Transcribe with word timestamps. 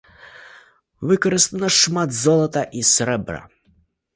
Выкарыстана 1.11 1.69
шмат 1.81 2.09
золата 2.23 2.61
і 2.81 2.85
срэбра. 2.93 3.39